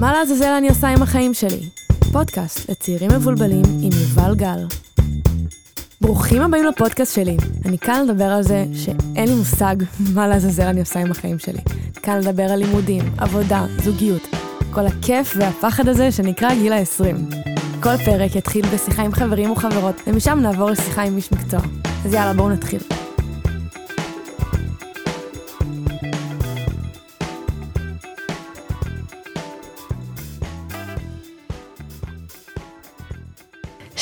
[0.00, 1.68] מה לעזאזל אני עושה עם החיים שלי?
[2.12, 4.66] פודקאסט לצעירים מבולבלים עם יובל גל.
[6.00, 7.36] ברוכים הבאים לפודקאסט שלי.
[7.64, 9.76] אני כאן לדבר על זה שאין לי מושג
[10.14, 11.60] מה לעזאזל אני עושה עם החיים שלי.
[12.02, 14.22] כאן לדבר על לימודים, עבודה, זוגיות.
[14.70, 17.34] כל הכיף והפחד הזה שנקרא גיל ה-20.
[17.82, 21.60] כל פרק יתחיל בשיחה עם חברים וחברות, ומשם נעבור לשיחה עם איש מקצוע.
[22.04, 22.99] אז יאללה, בואו נתחיל.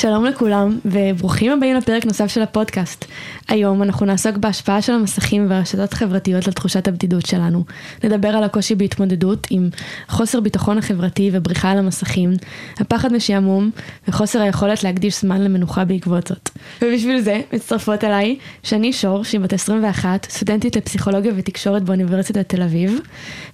[0.01, 3.05] שלום לכולם, וברוכים הבאים לפרק נוסף של הפודקאסט.
[3.47, 7.63] היום אנחנו נעסוק בהשפעה של המסכים והרשתות החברתיות על תחושת הבדידות שלנו.
[8.03, 9.69] נדבר על הקושי בהתמודדות עם
[10.07, 12.33] חוסר ביטחון החברתי ובריחה על המסכים,
[12.77, 13.71] הפחד משעמום
[14.07, 16.49] וחוסר היכולת להקדיש זמן למנוחה בעקבות זאת.
[16.81, 22.99] ובשביל זה מצטרפות אליי שני שור, שהיא בת 21, סטודנטית לפסיכולוגיה ותקשורת באוניברסיטת תל אביב,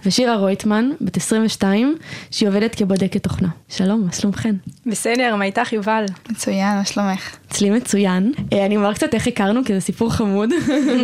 [0.05, 1.95] ושירה רויטמן, בת 22,
[2.31, 3.49] שהיא עובדת כבודקת תוכנה.
[3.69, 4.55] שלום, מה שלומכן?
[4.85, 6.05] בסדר, מה איתך יובל?
[6.35, 7.35] מצוין, מה שלומך?
[7.47, 8.31] אצלי מצוין.
[8.53, 10.49] אה, אני אומר קצת איך הכרנו, כי זה סיפור חמוד.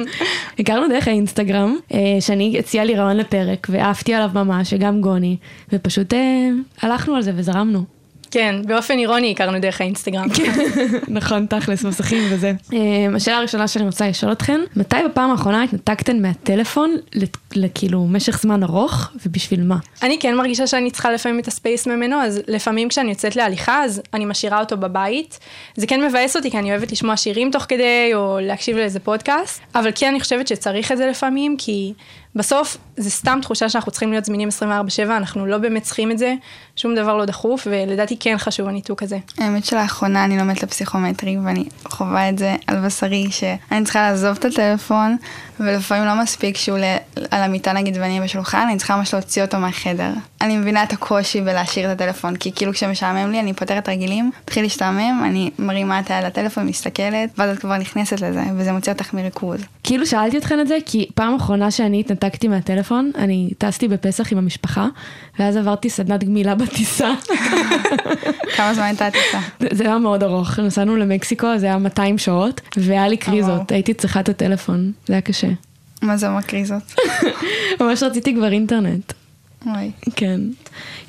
[0.60, 5.38] הכרנו דרך האינסטגרם, אה, שאני הציעה לי רעיון לפרק, ועפתי עליו ממש, וגם גוני,
[5.74, 6.50] ופשוט אה,
[6.82, 7.84] הלכנו על זה וזרמנו.
[8.32, 10.28] כן, באופן אירוני הכרנו דרך האינסטגרם.
[11.08, 12.54] נכון, תכלס, מסכים וזה.
[12.74, 12.80] אה,
[13.16, 16.96] השאלה הראשונה שאני רוצה לשאול אתכן, מתי בפעם האחרונה התנתקתן מהטלפון
[17.56, 19.78] לכאילו משך זמן ארוך, ובשביל מה?
[20.04, 24.02] אני כן מרגישה שאני צריכה לפעמים את הספייס ממנו, אז לפעמים כשאני יוצאת להליכה, אז
[24.14, 25.40] אני משאירה אותו בבית.
[25.76, 29.62] זה כן מבאס אותי, כי אני אוהבת לשמוע שירים תוך כדי, או להקשיב לאיזה פודקאסט,
[29.76, 31.94] אבל כן אני חושבת שצריך את זה לפעמים, כי
[32.36, 36.34] בסוף זה סתם תחושה שאנחנו צריכים להיות זמינים 24/7, אנחנו לא באמת צריכים את זה,
[36.76, 39.18] שום דבר לא דחוף, ולדעתי כן חשוב הניתוק הזה.
[39.38, 44.46] האמת שלאחרונה אני לומדת לפסיכומטרי, ואני חווה את זה על בשרי, שאני צריכה לעזוב את
[44.46, 45.18] הטלפון,
[45.60, 46.78] ולפעמים לא מספיק שהוא
[47.32, 50.12] על המיטה נגיד ואני אהיה בשולחן, אני צריכה ממש להוציא אותו מהחדר.
[50.42, 54.64] אני מבינה את הקושי בלהשאיר את הטלפון, כי כאילו כשמשעמם לי אני פותרת רגילים, מתחיל
[54.64, 59.14] להשתעמם, אני מרימה את היד לטלפון, מסתכלת, ואז את כבר נכנסת לזה, וזה מוציא אותך
[59.14, 59.62] מריכוז.
[59.84, 64.38] כאילו שאלתי אתכן את זה, כי פעם אחרונה שאני התנתקתי מהטלפון, אני טסתי בפסח עם
[64.38, 64.88] המשפחה,
[65.40, 67.14] ואז עברתי סדנת גמילה בטיסה.
[68.56, 69.40] כמה זמן הייתה הטיסה?
[69.72, 74.20] זה היה מאוד ארוך, נסענו למקסיקו, זה היה 200 שעות, והיה לי קריזות, הייתי צריכה
[74.20, 75.48] את הטלפון, זה היה קשה.
[76.02, 76.84] מה זה אומר קריזות?
[77.82, 79.14] ממש רציתי כבר אינטרנט.
[79.66, 79.92] אוי.
[80.16, 80.42] כן.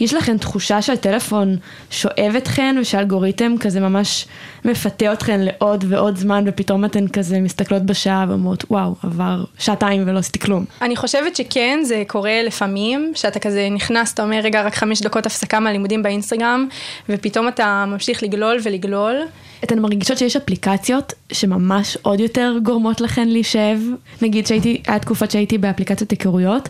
[0.00, 1.56] יש לכם תחושה שהטלפון
[1.90, 4.26] שואב אתכן ושהאלגוריתם כזה ממש
[4.64, 10.18] מפתה אתכן לעוד ועוד זמן ופתאום אתן כזה מסתכלות בשעה ואומרות וואו עבר שעתיים ולא
[10.18, 10.64] עשיתי כלום.
[10.82, 15.26] אני חושבת שכן זה קורה לפעמים שאתה כזה נכנס אתה אומר רגע רק חמש דקות
[15.26, 16.68] הפסקה מהלימודים באינסטגרם
[17.08, 19.16] ופתאום אתה ממשיך לגלול ולגלול.
[19.64, 23.78] אתן מרגישות שיש אפליקציות שממש עוד יותר גורמות לכן להישאב?
[24.22, 26.68] נגיד שהייתי, היה תקופות שהייתי באפליקציות היכרויות.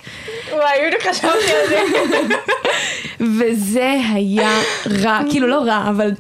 [0.53, 2.35] וואי, בדיוק חשבתי על זה.
[3.21, 4.61] וזה היה
[5.03, 6.11] רע, כאילו לא רע, אבל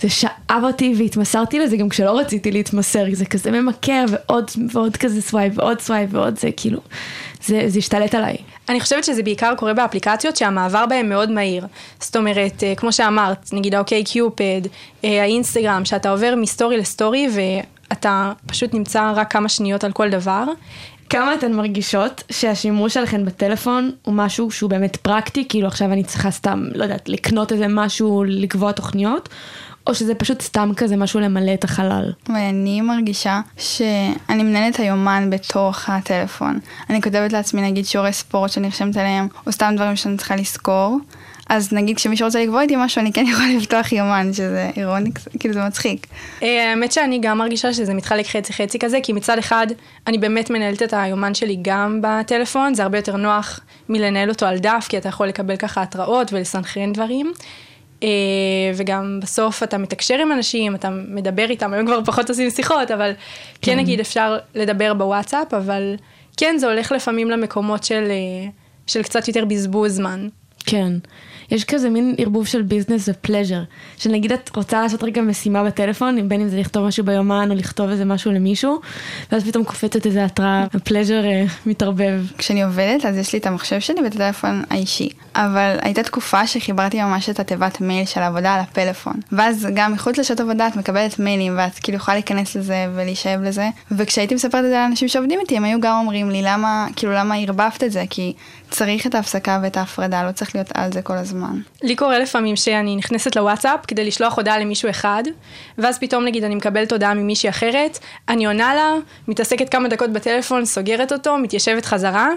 [0.00, 5.22] זה שאב אותי והתמסרתי לזה גם כשלא רציתי להתמסר, זה כזה ממכר ועוד ועוד כזה
[5.22, 6.80] swipe ועוד swipe ועוד זה כאילו,
[7.44, 8.36] זה, זה השתלט עליי.
[8.68, 11.66] אני חושבת שזה בעיקר קורה באפליקציות שהמעבר בהן מאוד מהיר.
[12.00, 14.60] זאת אומרת, אה, כמו שאמרת, נגיד האוקיי קיופד,
[15.04, 20.44] אה, האינסטגרם, שאתה עובר מסטורי לסטורי ואתה פשוט נמצא רק כמה שניות על כל דבר.
[21.10, 26.30] כמה אתן מרגישות שהשימוש שלכן בטלפון הוא משהו שהוא באמת פרקטי, כאילו עכשיו אני צריכה
[26.30, 29.28] סתם, לא יודעת, לקנות איזה משהו, לקבוע תוכניות,
[29.86, 32.12] או שזה פשוט סתם כזה משהו למלא את החלל?
[32.28, 36.58] ואני מרגישה שאני מנהלת היומן בתוך הטלפון.
[36.90, 40.98] אני כותבת לעצמי נגיד שיעורי ספורט שנרשמת עליהם, או סתם דברים שאני צריכה לזכור.
[41.52, 45.54] אז נגיד כשמישהו רוצה לקבוע איתי משהו, אני כן יכולה לפתוח יומן, שזה אירוני, כאילו
[45.54, 46.06] זה מצחיק.
[46.42, 49.66] אה, האמת שאני גם מרגישה שזה מתחלק חצי חצי כזה, כי מצד אחד,
[50.06, 54.58] אני באמת מנהלת את היומן שלי גם בטלפון, זה הרבה יותר נוח מלנהל אותו על
[54.58, 57.32] דף, כי אתה יכול לקבל ככה התראות ולסנכרן דברים.
[58.02, 58.08] אה,
[58.74, 63.12] וגם בסוף אתה מתקשר עם אנשים, אתה מדבר איתם, היום כבר פחות עושים שיחות, אבל
[63.12, 65.94] כן, כן נגיד אפשר לדבר בוואטסאפ, אבל
[66.36, 68.48] כן, זה הולך לפעמים למקומות של, אה,
[68.86, 70.28] של קצת יותר בזבוז זמן.
[70.66, 70.92] כן.
[71.50, 73.62] יש כזה מין ערבוב של business ו pleasure.
[73.98, 77.90] שנגיד את רוצה לעשות רגע משימה בטלפון, בין אם זה לכתוב משהו ביומן או לכתוב
[77.90, 78.80] איזה משהו למישהו,
[79.32, 82.20] ואז פתאום קופצת איזה התראה, ה pleasure אה, מתערבב.
[82.38, 85.08] כשאני עובדת אז יש לי את המחשב שלי ואת הטלפון האישי.
[85.34, 89.14] אבל הייתה תקופה שחיברתי ממש את התיבת מייל של העבודה על הפלאפון.
[89.32, 93.68] ואז גם מחוץ לשעות עבודה את מקבלת מיילים ואת כאילו יכולה להיכנס לזה ולהישאב לזה.
[93.90, 97.34] וכשהייתי מספרת את זה לאנשים שעובדים איתי הם היו גם אומרים לי למה, כאילו למה
[97.36, 98.04] ערבבת את זה?
[98.10, 98.32] כי
[98.72, 101.60] צריך את ההפסקה ואת ההפרדה, לא צריך להיות על זה כל הזמן.
[101.82, 105.22] לי קורה לפעמים שאני נכנסת לוואטסאפ כדי לשלוח הודעה למישהו אחד,
[105.78, 107.98] ואז פתאום נגיד אני מקבלת הודעה ממישהי אחרת,
[108.28, 108.94] אני עונה לה,
[109.28, 112.28] מתעסקת כמה דקות בטלפון, סוגרת אותו, מתיישבת חזרה,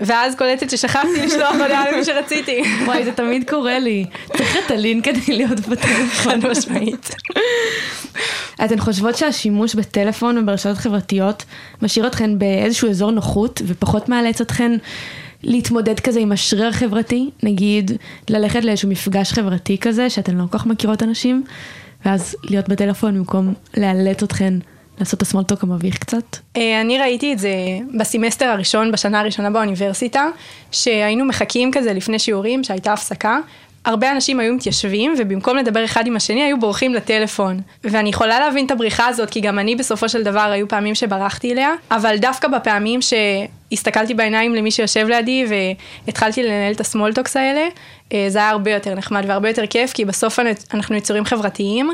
[0.00, 2.62] ואז קולטת ששכחתי לשלוח הודעה למי שרציתי.
[2.86, 4.06] וואי, זה תמיד קורה לי.
[4.36, 6.40] צריך את הלין כדי להיות בטלפון.
[6.40, 7.14] חד משמעית.
[8.64, 11.44] אתן חושבות שהשימוש בטלפון וברשתות חברתיות
[11.82, 14.72] משאיר אתכן באיזשהו אזור נוחות ופחות מאלץ אתכן
[15.42, 17.30] להתמודד כזה עם השריר חברתי?
[17.42, 17.90] נגיד,
[18.30, 21.44] ללכת לאיזשהו מפגש חברתי כזה, שאתן לא כל כך מכירות אנשים,
[22.04, 24.54] ואז להיות בטלפון במקום לאלץ אתכן
[24.98, 26.36] לעשות את הסמולטוק המביך קצת?
[26.56, 27.54] אה, אני ראיתי את זה
[27.98, 30.28] בסמסטר הראשון, בשנה הראשונה באוניברסיטה,
[30.72, 33.38] שהיינו מחכים כזה לפני שיעורים, שהייתה הפסקה.
[33.86, 37.60] הרבה אנשים היו מתיישבים, ובמקום לדבר אחד עם השני, היו בורחים לטלפון.
[37.84, 41.52] ואני יכולה להבין את הבריחה הזאת, כי גם אני בסופו של דבר, היו פעמים שברחתי
[41.52, 45.46] אליה, אבל דווקא בפעמים שהסתכלתי בעיניים למי שיושב לידי,
[46.06, 47.66] והתחלתי לנהל את הסמולטוקס האלה,
[48.12, 50.38] אה, זה היה הרבה יותר נחמד והרבה יותר כיף, כי בסוף
[50.74, 51.90] אנחנו יצורים חברתיים,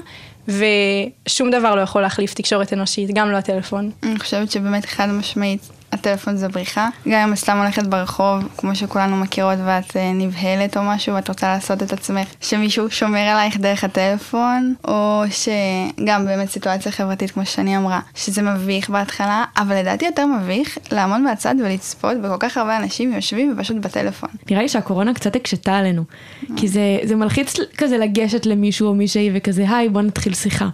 [0.49, 3.91] ושום דבר לא יכול להחליף תקשורת אנושית, גם לא הטלפון.
[4.03, 6.88] אני חושבת שבאמת חד משמעית הטלפון זה בריחה.
[7.08, 11.28] גם אם את סתם הולכת ברחוב, כמו שכולנו מכירות, ואת אה, נבהלת או משהו, ואת
[11.28, 17.46] רוצה לעשות את עצמך, שמישהו שומר עלייך דרך הטלפון, או שגם באמת סיטואציה חברתית, כמו
[17.46, 22.76] שאני אמרה, שזה מביך בהתחלה, אבל לדעתי יותר מביך לעמוד מהצד ולצפות וכל כך הרבה
[22.76, 24.31] אנשים יושבים ופשוט בטלפון.
[24.50, 26.05] נראה לי שהקורונה קצת הקשתה עלינו,
[26.56, 30.69] כי זה, זה מלחיץ כזה לגשת למישהו או מישהי וכזה, היי, בוא נתחיל שיחה.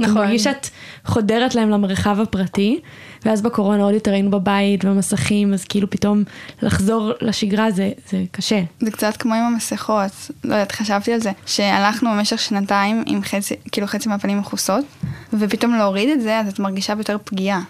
[0.00, 0.14] נכון.
[0.14, 0.68] מרגיש שאת
[1.04, 2.80] חודרת להם למרחב הפרטי,
[3.24, 6.22] ואז בקורונה עוד יותר היינו בבית במסכים, אז כאילו פתאום
[6.62, 8.62] לחזור לשגרה זה, זה קשה.
[8.80, 13.54] זה קצת כמו עם המסכות, לא יודעת, חשבתי על זה, שהלכנו במשך שנתיים עם חצי,
[13.72, 14.84] כאילו חצי מהפנים מכוסות,
[15.32, 17.60] ופתאום להוריד את זה, אז את מרגישה ביותר פגיעה.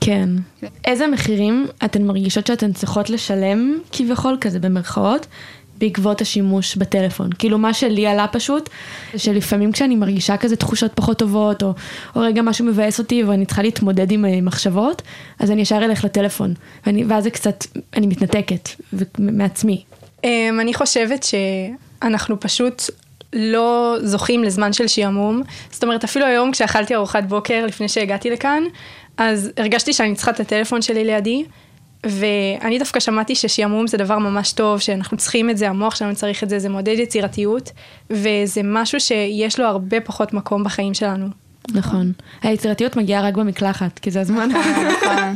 [0.00, 0.28] כן.
[0.84, 5.26] איזה מחירים אתן מרגישות שאתן צריכות לשלם, כביכול כזה במרכאות,
[5.82, 7.30] בעקבות השימוש בטלפון.
[7.38, 8.68] כאילו מה שלי עלה פשוט,
[9.16, 11.72] שלפעמים כשאני מרגישה כזה תחושות פחות טובות, או,
[12.16, 15.02] או רגע משהו מבאס אותי ואני צריכה להתמודד עם אה, מחשבות,
[15.38, 16.54] אז אני ישר אלך לטלפון,
[16.86, 17.64] ואני, ואז זה קצת,
[17.96, 18.68] אני מתנתקת
[19.18, 19.84] מעצמי.
[20.24, 22.82] אמ, אני חושבת שאנחנו פשוט
[23.32, 25.42] לא זוכים לזמן של שעמום.
[25.70, 28.62] זאת אומרת, אפילו היום כשאכלתי ארוחת בוקר לפני שהגעתי לכאן,
[29.16, 31.44] אז הרגשתי שאני צריכה את הטלפון שלי לידי.
[32.06, 36.42] ואני דווקא שמעתי ששעמום זה דבר ממש טוב, שאנחנו צריכים את זה, המוח שלנו צריך
[36.42, 37.70] את זה, זה מודד יצירתיות,
[38.10, 41.26] וזה משהו שיש לו הרבה פחות מקום בחיים שלנו.
[41.70, 42.12] נכון.
[42.42, 45.34] היצירתיות מגיעה רק במקלחת, כי זה הזמן נכון, נכון.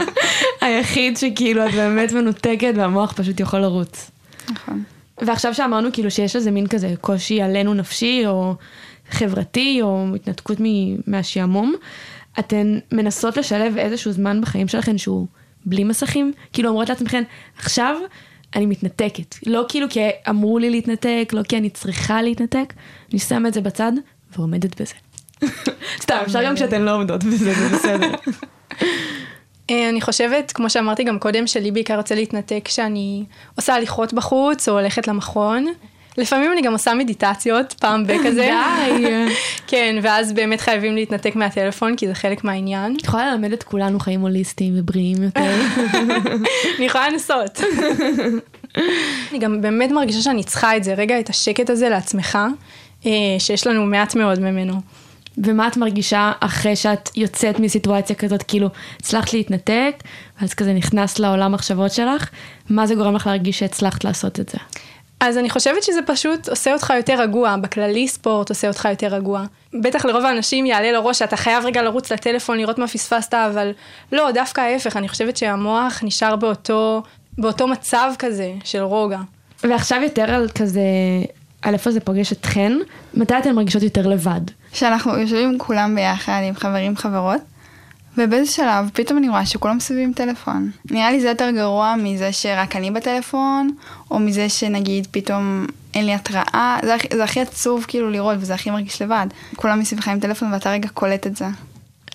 [0.61, 4.11] היחיד שכאילו את באמת מנותקת והמוח פשוט יכול לרוץ.
[4.51, 4.83] נכון.
[5.23, 8.55] ועכשיו שאמרנו כאילו שיש איזה מין כזה קושי עלינו נפשי או
[9.11, 10.59] חברתי או התנתקות
[11.07, 11.75] מהשעמום,
[12.39, 15.27] אתן מנסות לשלב איזשהו זמן בחיים שלכם שהוא
[15.67, 17.23] בלי מסכים, כאילו אומרות לעצמכם,
[17.59, 17.97] עכשיו
[18.57, 19.37] אני מתנתקת.
[19.47, 22.73] לא כאילו כי אמרו לי להתנתק, לא כי אני צריכה להתנתק,
[23.11, 23.93] אני שמה את זה בצד
[24.37, 24.95] ועומדת בזה.
[26.03, 28.11] סתם, אפשר גם כשאתן לא עומדות בזה, זה בסדר.
[29.71, 33.25] אה, אני חושבת, כמו שאמרתי גם קודם, שלי בעיקר רוצה להתנתק כשאני
[33.57, 35.67] עושה הליכות בחוץ או הולכת למכון.
[36.19, 38.51] לפעמים אני גם עושה מדיטציות, פעם בכזה.
[38.87, 39.07] די.
[39.67, 42.97] כן, ואז באמת חייבים להתנתק מהטלפון, כי זה חלק מהעניין.
[42.97, 45.55] את יכולה ללמד את כולנו חיים הוליסטיים ובריאים יותר.
[46.79, 47.61] אני יכולה לנסות.
[49.31, 52.39] אני גם באמת מרגישה שאני צריכה את זה, רגע, את השקט הזה לעצמך,
[53.07, 54.81] אה, שיש לנו מעט מאוד ממנו.
[55.39, 58.69] ומה את מרגישה אחרי שאת יוצאת מסיטואציה כזאת, כאילו
[59.01, 59.95] הצלחת להתנתק,
[60.41, 62.31] ואז כזה נכנס לעולם מחשבות שלך,
[62.71, 64.59] מה זה גורם לך להרגיש שהצלחת לעשות את זה?
[65.21, 69.45] אז אני חושבת שזה פשוט עושה אותך יותר רגוע, בכללי ספורט עושה אותך יותר רגוע.
[69.83, 73.71] בטח לרוב האנשים יעלה לראש שאתה חייב רגע לרוץ לטלפון, לראות מה פספסת, אבל
[74.13, 77.03] לא, דווקא ההפך, אני חושבת שהמוח נשאר באותו,
[77.39, 79.19] באותו מצב כזה של רוגע.
[79.65, 80.81] ועכשיו יותר על כזה,
[81.63, 82.73] על איפה זה פוגש אתכן,
[83.15, 84.41] מתי אתן מרגישות יותר לבד?
[84.73, 87.41] שאנחנו יושבים כולם ביחד עם חברים חברות,
[88.19, 90.71] ובאיזה שלב פתאום אני רואה שכולם סביבים טלפון.
[90.91, 93.71] נראה לי זה יותר גרוע מזה שרק אני בטלפון,
[94.11, 98.71] או מזה שנגיד פתאום אין לי התראה, זה, זה הכי עצוב כאילו לראות וזה הכי
[98.71, 99.27] מרגיש לבד.
[99.57, 101.47] כולם מסביבך עם טלפון ואתה רגע קולט את זה.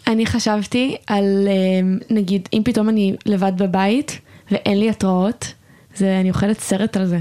[0.08, 4.20] אני חשבתי על אמ, נגיד אם פתאום אני לבד בבית
[4.52, 5.54] ואין לי התראות,
[5.96, 7.20] זה, אני אוכלת סרט על זה.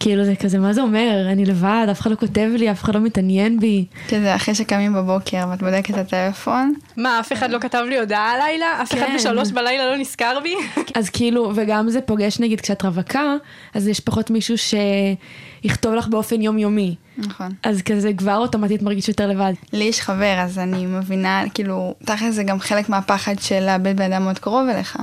[0.00, 1.26] כאילו זה כזה, מה זה אומר?
[1.32, 3.84] אני לבד, אף אחד לא כותב לי, אף אחד לא מתעניין בי.
[4.08, 6.74] כן, זה אחרי שקמים בבוקר ואת בודקת את הטלפון.
[6.96, 8.82] מה, אף אחד לא כתב לי הודעה הלילה?
[8.82, 9.14] אף אחד כן.
[9.16, 10.54] בשלוש בלילה לא נזכר בי?
[10.98, 13.34] אז כאילו, וגם זה פוגש נגיד כשאת רווקה,
[13.74, 16.94] אז יש פחות מישהו שיכתוב לך באופן יומיומי.
[17.18, 17.48] נכון.
[17.62, 19.52] אז כזה כבר אוטומטית מרגיש יותר לבד.
[19.72, 24.12] לי יש חבר, אז אני מבינה, כאילו, תכל'ס זה גם חלק מהפחד של לאבד בן
[24.12, 24.98] אדם מאוד קרוב אליך.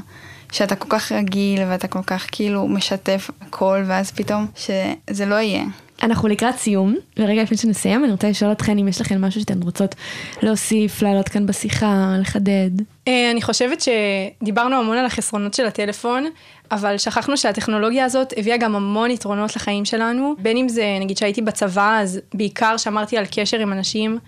[0.52, 5.64] שאתה כל כך רגיל ואתה כל כך כאילו משתף הכל ואז פתאום שזה לא יהיה.
[6.04, 9.64] אנחנו לקראת סיום, ורגע לפני שנסיים אני רוצה לשאול אתכן אם יש לכם משהו שאתן
[9.64, 9.96] רוצות
[10.42, 12.70] להוסיף, לעלות כאן בשיחה, לחדד.
[13.08, 16.26] אה, אני חושבת שדיברנו המון על החסרונות של הטלפון,
[16.72, 21.42] אבל שכחנו שהטכנולוגיה הזאת הביאה גם המון יתרונות לחיים שלנו, בין אם זה, נגיד שהייתי
[21.42, 24.20] בצבא, אז בעיקר שמרתי על קשר עם אנשים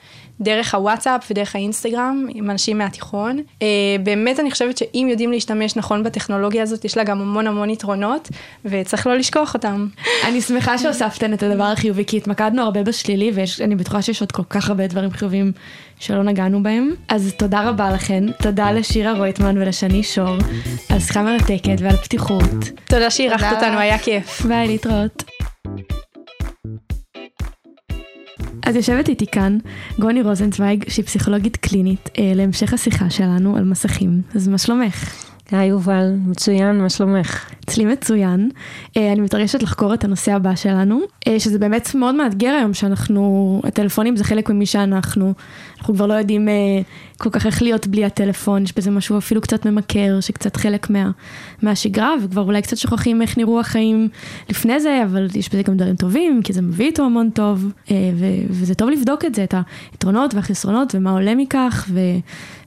[0.42, 3.40] דרך הוואטסאפ ודרך האינסטגרם, עם אנשים מהתיכון.
[3.62, 3.68] אה,
[4.04, 8.30] באמת אני חושבת שאם יודעים להשתמש נכון בטכנולוגיה הזאת, יש לה גם המון המון יתרונות,
[8.66, 9.88] וצריך לא לשכוח אותם.
[10.28, 14.44] אני שמחה שהוספתן את הדבר החיובי, כי התמקדנו הרבה בשלילי, ואני בטוחה שיש עוד כל
[14.50, 15.52] כך הרבה דברים חיוביים
[16.00, 16.92] שלא נגענו בהם.
[17.10, 20.38] אז תודה רבה לכן, תודה לשירה רויטמן ולשני שור,
[20.90, 22.70] על שיחה מרתקת ועל פתיחות.
[22.86, 24.42] תודה שאירחת אותנו, היה כיף.
[24.46, 25.37] ביי, להתראות.
[28.68, 29.58] אז יושבת איתי כאן
[30.00, 34.22] גוני רוזנצוויג, שהיא פסיכולוגית קלינית, אה, להמשך השיחה שלנו על מסכים.
[34.36, 35.27] אז מה שלומך?
[35.52, 37.50] היי יובל, מצוין, מה שלומך?
[37.66, 38.50] אצלי מצוין.
[38.98, 43.62] אה, אני מתרגשת לחקור את הנושא הבא שלנו, אה, שזה באמת מאוד מאתגר היום שאנחנו,
[43.64, 45.34] הטלפונים זה חלק ממי שאנחנו,
[45.78, 46.54] אנחנו כבר לא יודעים אה,
[47.18, 51.12] כל כך איך להיות בלי הטלפון, יש בזה משהו אפילו קצת ממכר, שקצת חלק מה,
[51.62, 54.10] מהשגרה, וכבר אולי קצת שוכחים איך נראו החיים
[54.50, 58.44] לפני זה, אבל יש בזה גם דברים טובים, כי זה מביא איתו המון טוב, ו-
[58.50, 59.54] וזה טוב לבדוק את זה, את
[59.92, 61.90] היתרונות והחסרונות ומה עולה מכך,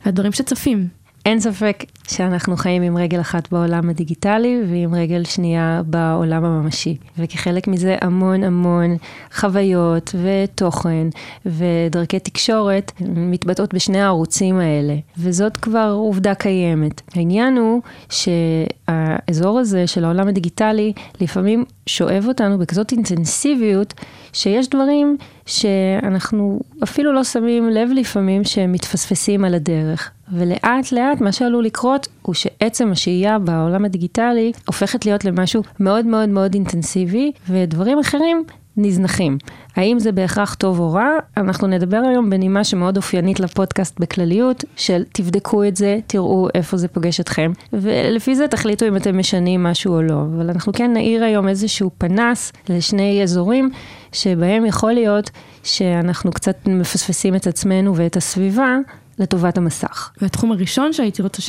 [0.05, 1.01] והדברים שצפים.
[1.27, 6.97] אין ספק שאנחנו חיים עם רגל אחת בעולם הדיגיטלי ועם רגל שנייה בעולם הממשי.
[7.19, 8.97] וכחלק מזה המון המון
[9.35, 11.09] חוויות ותוכן
[11.47, 14.95] ודרכי תקשורת מתבטאות בשני הערוצים האלה.
[15.19, 17.03] וזאת כבר עובדה קיימת.
[17.15, 23.95] העניין הוא שהאזור הזה של העולם הדיגיטלי לפעמים שואב אותנו בכזאת אינטנסיביות
[24.33, 30.11] שיש דברים שאנחנו אפילו לא שמים לב לפעמים שהם מתפספסים על הדרך.
[30.33, 36.29] ולאט לאט מה שעלול לקרות הוא שעצם השהייה בעולם הדיגיטלי הופכת להיות למשהו מאוד מאוד
[36.29, 38.45] מאוד אינטנסיבי, ודברים אחרים
[38.77, 39.39] נזנחים.
[39.77, 41.09] האם זה בהכרח טוב או רע?
[41.37, 46.89] אנחנו נדבר היום בנימה שמאוד אופיינית לפודקאסט בכלליות, של תבדקו את זה, תראו איפה זה
[46.89, 50.23] פוגש אתכם, ולפי זה תחליטו אם אתם משנים משהו או לא.
[50.37, 53.71] אבל אנחנו כן נעיר היום איזשהו פנס לשני אזורים,
[54.13, 55.31] שבהם יכול להיות
[55.63, 58.77] שאנחנו קצת מפספסים את עצמנו ואת הסביבה.
[59.21, 60.11] לטובת המסך.
[60.23, 61.43] והתחום הראשון שהייתי רוצה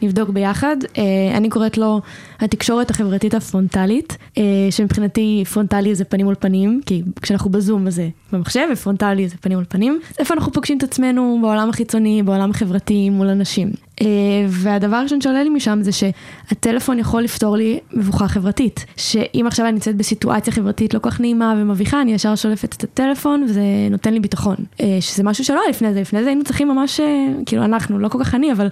[0.00, 1.02] שנבדוק ביחד, אה,
[1.36, 2.00] אני קוראת לו
[2.40, 8.08] התקשורת החברתית הפרונטלית, אה, שמבחינתי פרונטלי זה פנים מול פנים, כי כשאנחנו בזום אז זה
[8.32, 10.00] במחשב, ופרונטלי זה פנים מול פנים.
[10.18, 13.70] איפה אנחנו פוגשים את עצמנו בעולם החיצוני, בעולם החברתי, מול אנשים.
[14.00, 14.06] אה,
[14.48, 18.86] והדבר הראשון שעולה לי משם זה שהטלפון יכול לפתור לי מבוכה חברתית.
[18.96, 22.84] שאם עכשיו אני נמצאת בסיטואציה חברתית לא כל כך נעימה ומביכה, אני ישר שולפת את
[22.84, 24.56] הטלפון וזה נותן לי ביטחון.
[25.00, 27.00] שזה משהו שלא היה לפני זה, לפני זה היינו צריכים ממש,
[27.46, 28.68] כאילו אנחנו, לא כל כך אני, אבל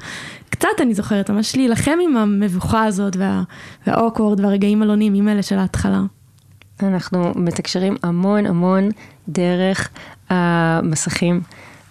[0.51, 3.43] קצת אני זוכרת, ממש להילחם עם המבוכה הזאת וה,
[3.87, 6.03] והאוקוורד והרגעים הלא נעימים האלה של ההתחלה.
[6.83, 8.89] אנחנו מתקשרים המון המון
[9.29, 9.89] דרך
[10.31, 11.41] המסכים.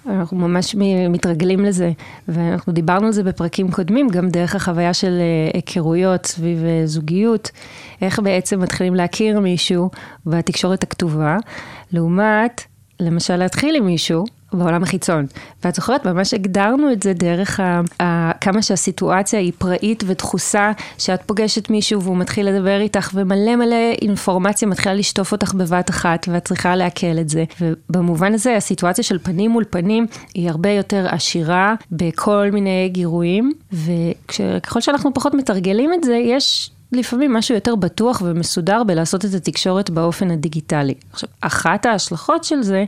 [0.09, 0.75] אנחנו ממש
[1.09, 1.91] מתרגלים לזה,
[2.27, 7.51] ואנחנו דיברנו על זה בפרקים קודמים, גם דרך החוויה של אה, היכרויות סביב אה, זוגיות,
[8.01, 9.89] איך בעצם מתחילים להכיר מישהו
[10.25, 11.37] בתקשורת הכתובה,
[11.91, 12.61] לעומת,
[12.99, 14.25] למשל להתחיל עם מישהו
[14.57, 15.25] בעולם החיצון.
[15.63, 21.21] ואת זוכרת, ממש הגדרנו את זה דרך ה, ה, כמה שהסיטואציה היא פראית ודחוסה, שאת
[21.21, 26.45] פוגשת מישהו והוא מתחיל לדבר איתך, ומלא מלא אינפורמציה מתחילה לשטוף אותך בבת אחת, ואת
[26.45, 27.43] צריכה לעכל את זה.
[27.61, 34.81] ובמובן הזה, הסיטואציה של פנים מול פנים היא הרבה יותר עשירה בכל מיני גירויים, וככל
[34.81, 40.31] שאנחנו פחות מתרגלים את זה, יש לפעמים משהו יותר בטוח ומסודר בלעשות את התקשורת באופן
[40.31, 40.93] הדיגיטלי.
[41.11, 42.85] עכשיו, אחת ההשלכות של זה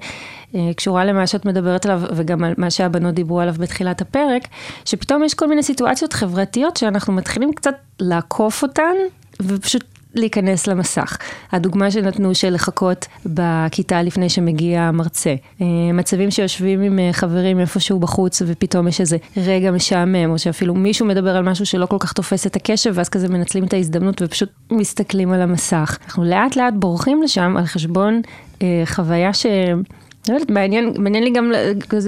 [0.55, 4.47] אה, קשורה למה שאת מדברת עליו וגם על מה שהבנות דיברו עליו בתחילת הפרק,
[4.85, 8.93] שפתאום יש כל מיני סיטואציות חברתיות שאנחנו מתחילים קצת לעקוף אותן
[9.41, 9.83] ופשוט
[10.15, 11.17] להיכנס למסך.
[11.51, 15.35] הדוגמה שנתנו של לחכות בכיתה לפני שמגיע המרצה.
[15.61, 20.75] אה, מצבים שיושבים עם אה, חברים איפשהו בחוץ ופתאום יש איזה רגע משעמם, או שאפילו
[20.75, 24.21] מישהו מדבר על משהו שלא כל כך תופס את הקשב, ואז כזה מנצלים את ההזדמנות
[24.21, 25.97] ופשוט מסתכלים על המסך.
[26.05, 28.21] אנחנו לאט לאט בורחים לשם על חשבון
[28.61, 29.45] אה, חוויה ש...
[30.29, 31.51] לא יודעת, מעניין, מעניין לי גם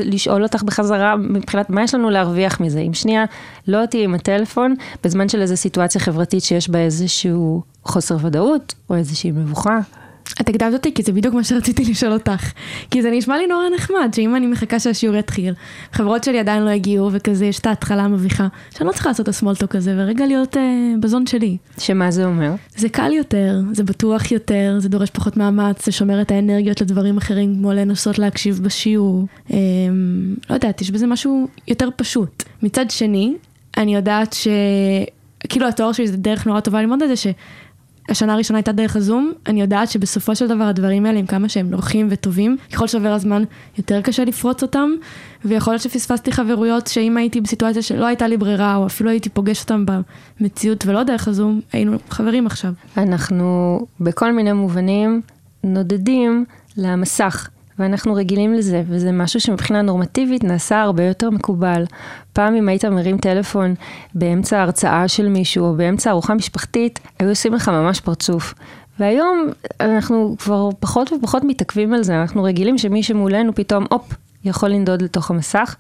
[0.06, 2.80] לשאול אותך בחזרה מבחינת מה יש לנו להרוויח מזה.
[2.80, 3.26] אם שנייה
[3.68, 8.96] לא תהיי עם הטלפון בזמן של איזו סיטואציה חברתית שיש בה איזשהו חוסר ודאות או
[8.96, 9.79] איזושהי מבוכה.
[10.41, 12.51] את הקדמת אותי כי זה בדיוק מה שרציתי לשאול אותך.
[12.91, 15.53] כי זה נשמע לי נורא נחמד, שאם אני מחכה שהשיעור יתחיל,
[15.94, 19.27] חברות שלי עדיין לא הגיעו, וכזה יש את ההתחלה המביכה, שאני לא צריכה לעשות את
[19.27, 21.58] הסמולטוק הזה, ורגע להיות אה, בזון שלי.
[21.79, 22.51] שמה זה אומר?
[22.75, 27.17] זה קל יותר, זה בטוח יותר, זה דורש פחות מאמץ, זה שומר את האנרגיות לדברים
[27.17, 29.25] אחרים, כמו לנסות להקשיב בשיעור.
[29.53, 29.58] אה,
[30.50, 32.44] לא יודעת, יש בזה משהו יותר פשוט.
[32.63, 33.34] מצד שני,
[33.77, 34.48] אני יודעת ש...
[35.50, 37.27] כאילו התואר שלי זה דרך נורא טובה ללמוד את זה, ש...
[38.10, 41.70] השנה הראשונה הייתה דרך הזום, אני יודעת שבסופו של דבר הדברים האלה, עם כמה שהם
[41.70, 43.44] נוחים וטובים, ככל שעובר הזמן
[43.78, 44.90] יותר קשה לפרוץ אותם,
[45.46, 49.62] ויכול להיות שפספסתי חברויות שאם הייתי בסיטואציה שלא הייתה לי ברירה, או אפילו הייתי פוגש
[49.62, 49.86] אותם
[50.40, 52.72] במציאות ולא דרך הזום, היינו חברים עכשיו.
[52.98, 55.22] אנחנו בכל מיני מובנים
[55.64, 56.46] נודדים
[56.78, 57.50] למסך.
[57.79, 61.84] ואנחנו רגילים לזה, וזה משהו שמבחינה נורמטיבית נעשה הרבה יותר מקובל.
[62.34, 63.75] פעם אם היית מרים טלפון
[64.15, 68.53] באמצע ההרצאה של מישהו, או באמצע ארוחה משפחתית, היו עושים לך ממש פרצוף.
[69.00, 69.48] והיום
[69.79, 74.13] אנחנו כבר פחות ופחות מתעכבים על זה, אנחנו רגילים שמי שמולנו פתאום, הופ,
[74.46, 75.75] יכול לנדוד לתוך המסך.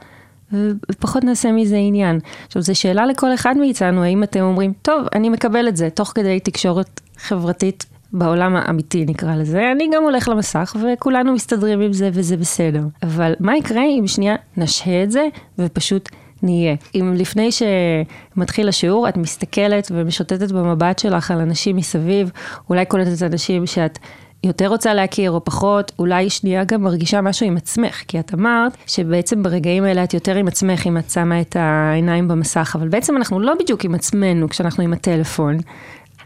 [0.91, 2.19] ופחות נעשה מזה עניין.
[2.47, 6.11] עכשיו, זו שאלה לכל אחד מאיתנו, האם אתם אומרים, טוב, אני מקבל את זה, תוך
[6.15, 12.09] כדי תקשורת חברתית בעולם האמיתי נקרא לזה, אני גם הולך למסך וכולנו מסתדרים עם זה
[12.13, 12.81] וזה בסדר.
[13.03, 15.27] אבל מה יקרה אם שנייה נשהה את זה
[15.59, 16.09] ופשוט
[16.43, 16.75] נהיה.
[16.95, 22.31] אם לפני שמתחיל השיעור את מסתכלת ומשוטטת במבט שלך על אנשים מסביב,
[22.69, 23.99] אולי קולטת אנשים שאת
[24.43, 28.77] יותר רוצה להכיר או פחות, אולי שנייה גם מרגישה משהו עם עצמך, כי את אמרת
[28.87, 33.17] שבעצם ברגעים האלה את יותר עם עצמך אם את שמה את העיניים במסך, אבל בעצם
[33.17, 35.57] אנחנו לא בדיוק עם עצמנו כשאנחנו עם הטלפון.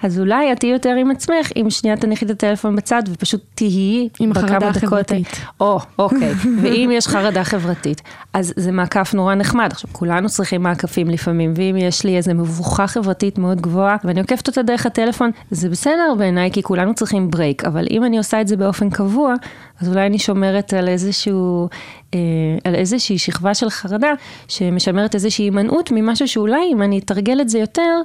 [0.04, 4.10] אז אולי את תהיי יותר עם עצמך, אם שנייה תניחי את הטלפון בצד ופשוט תהיי
[4.20, 5.28] עם חרדה חברתית.
[5.60, 6.34] או, אוקיי.
[6.62, 8.02] ואם יש חרדה חברתית,
[8.34, 9.70] אז זה מעקף נורא נחמד.
[9.72, 14.48] עכשיו, כולנו צריכים מעקפים לפעמים, ואם יש לי איזו מבוכה חברתית מאוד גבוהה, ואני עוקפת
[14.48, 17.66] אותה דרך הטלפון, זה בסדר בעיניי, כי כולנו צריכים ברייק.
[17.66, 19.34] אבל אם אני עושה את זה באופן קבוע,
[19.82, 21.70] אז אולי אני שומרת על איזשהו,
[22.14, 22.20] אה,
[22.64, 24.14] על איזושהי שכבה של חרדה,
[24.48, 28.02] שמשמרת איזושהי הימנעות ממשהו שאולי אם אני אתרגל את זה יותר,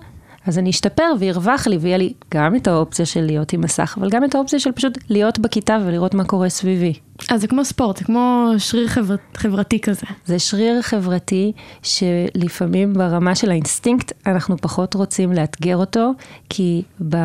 [0.47, 4.11] אז אני אשתפר וירווח לי ויהיה לי גם את האופציה של להיות עם מסך, אבל
[4.11, 6.93] גם את האופציה של פשוט להיות בכיתה ולראות מה קורה סביבי.
[7.31, 9.15] אז זה כמו ספורט, זה כמו שריר חבר...
[9.35, 10.07] חברתי כזה.
[10.27, 16.11] זה שריר חברתי שלפעמים ברמה של האינסטינקט אנחנו פחות רוצים לאתגר אותו,
[16.49, 17.17] כי ב...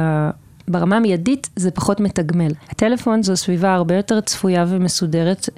[0.67, 2.51] ברמה המיידית זה פחות מתגמל.
[2.69, 5.49] הטלפון זו סביבה הרבה יותר צפויה ומסודרת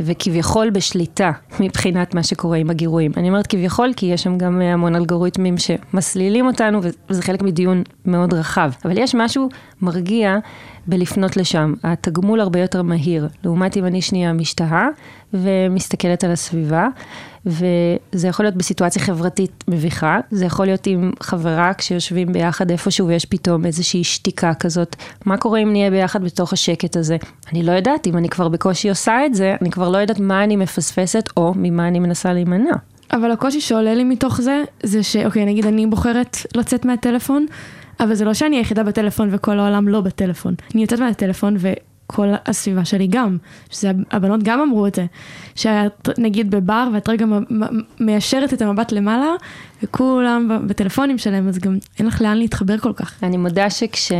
[0.00, 3.12] וכביכול בשליטה מבחינת מה שקורה עם הגירויים.
[3.16, 8.34] אני אומרת כביכול כי יש שם גם המון אלגוריתמים שמסלילים אותנו וזה חלק מדיון מאוד
[8.34, 8.70] רחב.
[8.84, 9.48] אבל יש משהו
[9.82, 10.38] מרגיע
[10.86, 11.74] בלפנות לשם.
[11.84, 13.28] התגמול הרבה יותר מהיר.
[13.44, 14.88] לעומת אם אני שנייה משתהה
[15.34, 16.88] ומסתכלת על הסביבה.
[17.46, 23.24] וזה יכול להיות בסיטואציה חברתית מביכה, זה יכול להיות עם חברה כשיושבים ביחד איפשהו ויש
[23.24, 24.96] פתאום איזושהי שתיקה כזאת,
[25.26, 27.16] מה קורה אם נהיה ביחד בתוך השקט הזה?
[27.52, 30.44] אני לא יודעת, אם אני כבר בקושי עושה את זה, אני כבר לא יודעת מה
[30.44, 32.72] אני מפספסת או ממה אני מנסה להימנע.
[33.12, 37.46] אבל הקושי שעולה לי מתוך זה, זה שאוקיי, נגיד אני בוחרת לצאת מהטלפון,
[38.00, 40.54] אבל זה לא שאני היחידה בטלפון וכל העולם לא בטלפון.
[40.74, 41.72] אני יוצאת מהטלפון ו...
[42.12, 43.36] כל הסביבה שלי גם,
[43.70, 45.06] שזה הבנות גם אמרו את זה,
[45.54, 47.26] שאת נגיד בבר ואת רגע
[48.00, 49.26] מיישרת את המבט למעלה
[49.82, 53.14] וכולם בטלפונים שלהם, אז גם אין לך לאן להתחבר כל כך.
[53.22, 54.12] אני מודה שכש...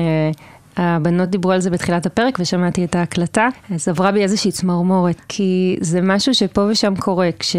[0.79, 5.77] הבנות דיברו על זה בתחילת הפרק ושמעתי את ההקלטה, אז עברה בי איזושהי צמרמורת, כי
[5.81, 7.57] זה משהו שפה ושם קורה, כש...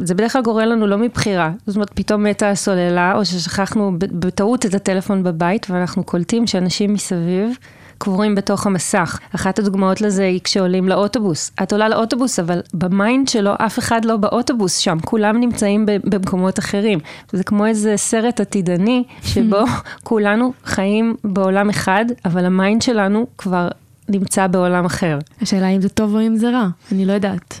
[0.00, 4.66] זה בדרך כלל קורה לנו לא מבחירה, זאת אומרת פתאום מתה הסוללה, או ששכחנו בטעות
[4.66, 7.56] את הטלפון בבית, ואנחנו קולטים שאנשים מסביב
[7.98, 9.18] קבורים בתוך המסך.
[9.34, 11.50] אחת הדוגמאות לזה היא כשעולים לאוטובוס.
[11.62, 16.58] את עולה לאוטובוס, אבל ב mind שלו אף אחד לא באוטובוס שם, כולם נמצאים במקומות
[16.58, 16.98] אחרים.
[17.32, 19.64] זה כמו איזה סרט עתידני, שבו
[20.04, 23.68] כולנו חיים בעולם אחד, אבל ה mind שלנו כבר
[24.08, 25.18] נמצא בעולם אחר.
[25.40, 27.60] השאלה אם זה טוב או אם זה רע, אני לא יודעת.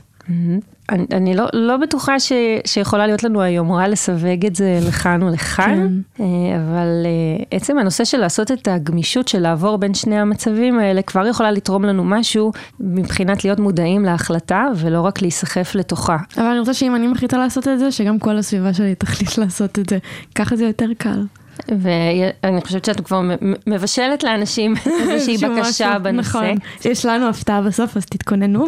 [0.90, 2.32] אני, אני לא, לא בטוחה ש,
[2.64, 6.24] שיכולה להיות לנו היומרה לסווג את זה לכאן או לכאן, כן.
[6.24, 11.02] אה, אבל אה, עצם הנושא של לעשות את הגמישות של לעבור בין שני המצבים האלה
[11.02, 16.16] כבר יכולה לתרום לנו משהו מבחינת להיות מודעים להחלטה ולא רק להיסחף לתוכה.
[16.36, 19.78] אבל אני רוצה שאם אני מחליטה לעשות את זה, שגם כל הסביבה שלי תחליט לעשות
[19.78, 19.98] את זה,
[20.34, 21.22] ככה זה יותר קל.
[21.68, 23.20] ואני חושבת שאת כבר
[23.66, 26.28] מבשלת לאנשים איזושהי בקשה בנושא.
[26.28, 28.66] נכון, יש לנו הפתעה בסוף, אז תתכוננו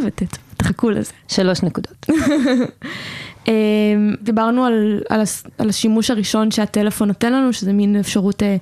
[0.61, 1.12] ותחכו לזה.
[1.29, 2.07] שלוש נקודות.
[3.49, 3.53] אמ,
[4.23, 5.23] דיברנו על, על,
[5.59, 8.57] על השימוש הראשון שהטלפון נותן לנו, שזה מין אפשרות אה,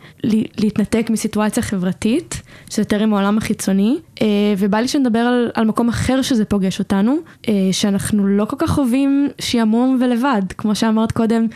[0.58, 4.26] להתנתק מסיטואציה חברתית, שזה יותר עם העולם החיצוני, אה,
[4.58, 7.16] ובא לי שנדבר על, על מקום אחר שזה פוגש אותנו,
[7.48, 11.46] אה, שאנחנו לא כל כך חווים שעמום ולבד, כמו שאמרת קודם.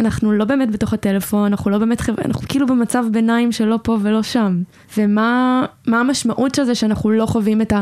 [0.00, 3.98] אנחנו לא באמת בתוך הטלפון, אנחנו לא באמת חבר'ה, אנחנו כאילו במצב ביניים שלא פה
[4.02, 4.62] ולא שם.
[4.98, 7.72] ומה המשמעות של זה שאנחנו לא חווים את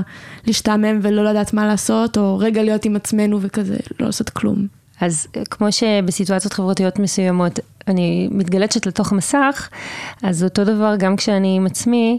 [0.44, 4.66] הלהשתעמם ולא לדעת מה לעשות, או רגע להיות עם עצמנו וכזה, לא לעשות כלום.
[5.00, 9.68] אז כמו שבסיטואציות חברתיות מסוימות אני מתגלצת לתוך מסך,
[10.22, 12.18] אז אותו דבר גם כשאני עם עצמי,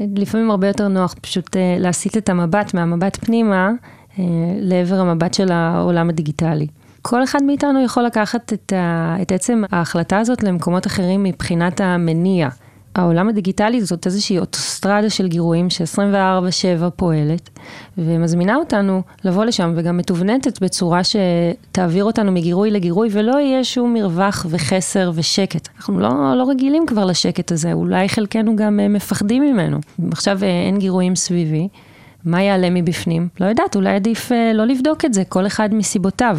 [0.00, 3.70] לפעמים הרבה יותר נוח פשוט אה, להסיט את המבט מהמבט פנימה
[4.18, 4.24] אה,
[4.60, 6.66] לעבר המבט של העולם הדיגיטלי.
[7.08, 12.48] כל אחד מאיתנו יכול לקחת את, ה, את עצם ההחלטה הזאת למקומות אחרים מבחינת המניע.
[12.94, 17.50] העולם הדיגיטלי זאת איזושהי אוטוסטרדה של גירויים ש-24/7 פועלת,
[17.98, 24.46] ומזמינה אותנו לבוא לשם, וגם מתובנתת בצורה שתעביר אותנו מגירוי לגירוי, ולא יהיה שום מרווח
[24.50, 25.68] וחסר ושקט.
[25.76, 29.78] אנחנו לא, לא רגילים כבר לשקט הזה, אולי חלקנו גם אה, מפחדים ממנו.
[30.12, 31.68] עכשיו אה, אין גירויים סביבי,
[32.24, 33.28] מה יעלה מבפנים?
[33.40, 36.38] לא יודעת, אולי עדיף אה, לא לבדוק את זה, כל אחד מסיבותיו.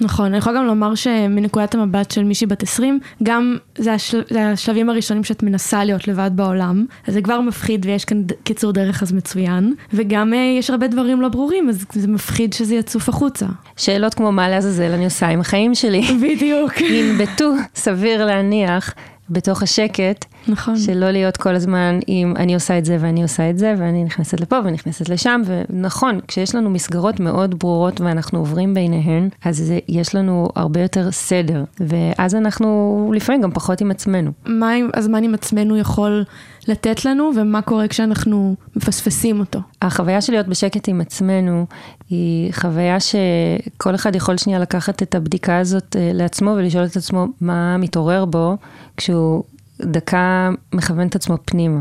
[0.00, 4.22] נכון, אני יכולה גם לומר שמנקודת המבט של מישהי בת 20, גם זה, השל...
[4.30, 8.72] זה השלבים הראשונים שאת מנסה להיות לבד בעולם, אז זה כבר מפחיד ויש כאן קיצור
[8.72, 13.08] דרך אז מצוין, וגם אה, יש הרבה דברים לא ברורים, אז זה מפחיד שזה יצוף
[13.08, 13.46] החוצה.
[13.76, 16.02] שאלות כמו מה לעזאזל אני עושה עם החיים שלי.
[16.22, 16.80] בדיוק.
[16.96, 18.94] ינבטו, סביר להניח,
[19.30, 20.76] בתוך השקט, נכון.
[20.76, 24.40] שלא להיות כל הזמן עם אני עושה את זה ואני עושה את זה ואני נכנסת
[24.40, 30.14] לפה ונכנסת לשם, ונכון, כשיש לנו מסגרות מאוד ברורות ואנחנו עוברים ביניהן, אז זה, יש
[30.14, 34.30] לנו הרבה יותר סדר, ואז אנחנו לפעמים גם פחות עם עצמנו.
[34.46, 36.24] מה הזמן עם עצמנו יכול
[36.68, 39.58] לתת לנו, ומה קורה כשאנחנו מפספסים אותו?
[39.82, 41.66] החוויה של להיות בשקט עם עצמנו,
[42.10, 47.26] היא חוויה שכל אחד יכול שנייה לקחת את הבדיקה הזאת אה, לעצמו ולשאול את עצמו
[47.40, 48.56] מה מתעורר בו
[48.96, 49.44] כשהוא
[49.80, 51.80] דקה מכוון את עצמו פנימה.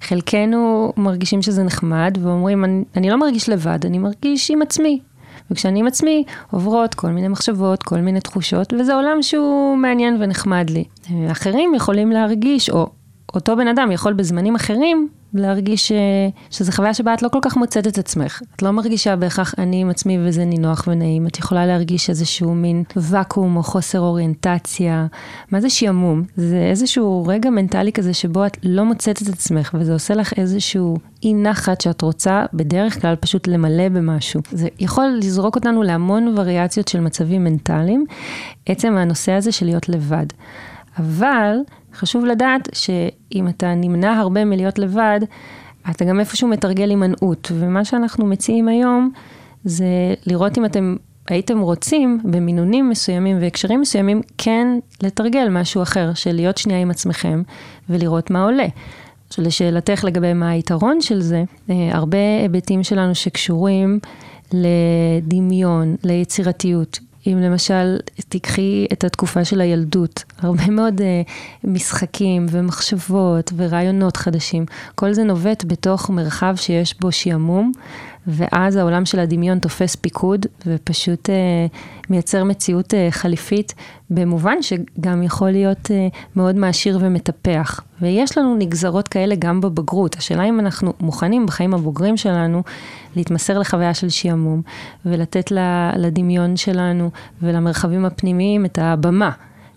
[0.00, 5.00] חלקנו מרגישים שזה נחמד ואומרים, אני, אני לא מרגיש לבד, אני מרגיש עם עצמי.
[5.50, 10.70] וכשאני עם עצמי עוברות כל מיני מחשבות, כל מיני תחושות, וזה עולם שהוא מעניין ונחמד
[10.70, 10.84] לי.
[11.30, 12.86] אחרים יכולים להרגיש, או
[13.34, 15.92] אותו בן אדם יכול בזמנים אחרים להרגיש ש...
[16.50, 18.42] שזו חוויה שבה את לא כל כך מוצאת את עצמך.
[18.56, 21.26] את לא מרגישה בהכרח אני עם עצמי וזה נינוח ונעים.
[21.26, 25.06] את יכולה להרגיש איזשהו מין ואקום או חוסר אוריינטציה.
[25.50, 26.22] מה זה שעמום?
[26.36, 30.96] זה איזשהו רגע מנטלי כזה שבו את לא מוצאת את עצמך, וזה עושה לך איזשהו
[31.22, 34.40] אי נחת שאת רוצה בדרך כלל פשוט למלא במשהו.
[34.52, 38.04] זה יכול לזרוק אותנו להמון וריאציות של מצבים מנטליים,
[38.66, 40.26] עצם הנושא הזה של להיות לבד.
[40.98, 41.56] אבל
[41.94, 45.20] חשוב לדעת שאם אתה נמנע הרבה מלהיות לבד,
[45.90, 47.52] אתה גם איפשהו מתרגל הימנעות.
[47.54, 49.10] ומה שאנחנו מציעים היום
[49.64, 50.96] זה לראות אם אתם
[51.28, 57.42] הייתם רוצים במינונים מסוימים והקשרים מסוימים כן לתרגל משהו אחר, של להיות שנייה עם עצמכם
[57.88, 58.66] ולראות מה עולה.
[59.38, 63.98] לשאלתך לגבי מה היתרון של זה, אה, הרבה היבטים שלנו שקשורים
[64.52, 71.04] לדמיון, ליצירתיות, אם למשל תיקחי את התקופה של הילדות, הרבה מאוד uh,
[71.64, 77.72] משחקים ומחשבות ורעיונות חדשים, כל זה נובט בתוך מרחב שיש בו שעמום,
[78.26, 81.32] ואז העולם של הדמיון תופס פיקוד ופשוט uh,
[82.10, 83.74] מייצר מציאות uh, חליפית,
[84.10, 87.80] במובן שגם יכול להיות uh, מאוד מעשיר ומטפח.
[88.00, 90.16] ויש לנו נגזרות כאלה גם בבגרות.
[90.16, 92.62] השאלה אם אנחנו מוכנים בחיים הבוגרים שלנו
[93.16, 94.62] להתמסר לחוויה של שעמום,
[95.06, 95.52] ולתת
[95.96, 97.10] לדמיון שלנו
[97.42, 99.30] ולמרחבים הפנימיים את הבמה.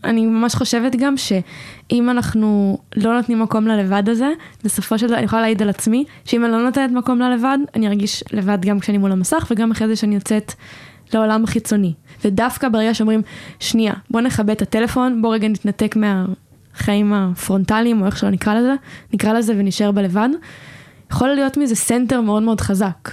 [0.06, 4.30] אני ממש חושבת גם שאם אנחנו לא נותנים מקום ללבד הזה,
[4.64, 7.88] בסופו של דבר, אני יכולה להעיד על עצמי, שאם אני לא נותנת מקום ללבד, אני
[7.88, 10.54] ארגיש לבד גם כשאני מול המסך וגם אחרי זה שאני יוצאת
[11.14, 11.94] לעולם החיצוני.
[12.26, 13.22] ודווקא ברגע שאומרים,
[13.60, 18.74] שנייה, בוא נכבה את הטלפון, בוא רגע נתנתק מהחיים הפרונטליים, או איך שלא נקרא לזה,
[19.14, 20.30] נקרא לזה ונשאר בלבד,
[21.12, 23.10] יכול להיות מזה סנטר מאוד מאוד חזק.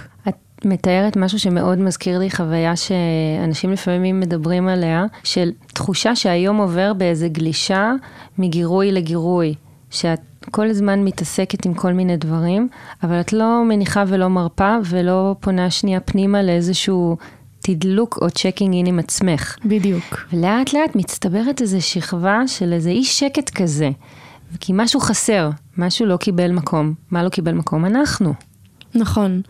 [0.65, 7.29] מתארת משהו שמאוד מזכיר לי חוויה שאנשים לפעמים מדברים עליה, של תחושה שהיום עובר באיזה
[7.29, 7.93] גלישה
[8.39, 9.55] מגירוי לגירוי,
[9.91, 10.21] שאת
[10.51, 12.69] כל הזמן מתעסקת עם כל מיני דברים,
[13.03, 17.17] אבל את לא מניחה ולא מרפה ולא פונה שנייה פנימה לאיזשהו
[17.61, 19.57] תדלוק או checking in עם עצמך.
[19.65, 20.27] בדיוק.
[20.33, 23.91] ולאט לאט מצטברת איזו שכבה של איזה אי שקט כזה,
[24.61, 26.95] כי משהו חסר, משהו לא קיבל מקום.
[27.11, 27.85] מה לא קיבל מקום?
[27.85, 28.35] אנחנו.
[28.95, 29.43] נכון.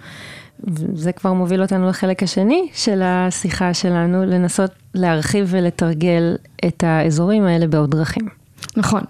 [0.95, 7.67] זה כבר מוביל אותנו לחלק השני של השיחה שלנו, לנסות להרחיב ולתרגל את האזורים האלה
[7.67, 8.29] בעוד דרכים.
[8.77, 9.03] נכון.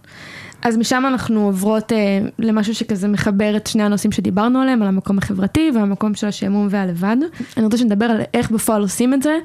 [0.63, 5.19] אז משם אנחנו עוברות אה, למשהו שכזה מחבר את שני הנושאים שדיברנו עליהם, על המקום
[5.19, 7.17] החברתי והמקום של השעמום והלבד.
[7.57, 9.39] אני רוצה שנדבר על איך בפועל עושים את זה.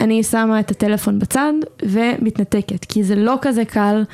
[0.00, 4.04] אני שמה את הטלפון בצד ומתנתקת, כי זה לא כזה קל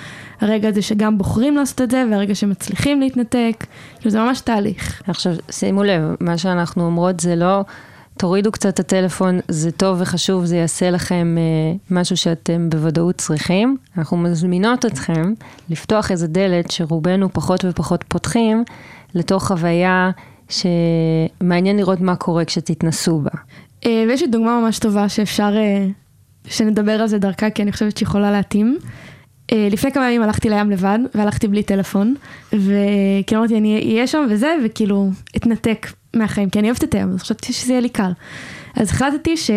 [0.41, 3.67] הרגע הזה שגם בוחרים לעשות את זה והרגע שמצליחים להתנתק,
[3.99, 5.03] כאילו זה ממש תהליך.
[5.07, 7.65] עכשיו שימו לב, מה שאנחנו אומרות זה לא
[8.19, 13.77] תורידו קצת את הטלפון, זה טוב וחשוב, זה יעשה לכם אה, משהו שאתם בוודאות צריכים.
[13.99, 15.35] אנחנו מזמינות אתכם
[15.71, 18.65] לפתוח איזה דלת שרובנו פחות ופחות פותחים
[19.15, 20.11] לתוך חוויה
[20.49, 23.31] שמעניין לראות מה קורה כשתתנסו בה.
[23.87, 25.87] אה, ויש לי דוגמה ממש טובה שאפשר, אה,
[26.49, 28.79] שנדבר על זה דרכה, כי אני חושבת שיכולה להתאים.
[29.53, 32.15] אה, לפני כמה ימים הלכתי לים לבד, והלכתי בלי טלפון,
[32.53, 37.19] וכאילו אמרתי, אני אהיה שם וזה, וכאילו, אתנתק מהחיים, כי אני אוהבת את הים, אז
[37.19, 38.13] חשבתי שזה יהיה לי קל.
[38.77, 39.51] אז החלטתי ש...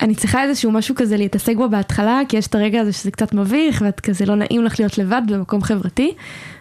[0.00, 3.34] אני צריכה איזשהו משהו כזה להתעסק בו בהתחלה, כי יש את הרגע הזה שזה קצת
[3.34, 6.14] מביך, ואת כזה לא נעים לך להיות לבד במקום חברתי.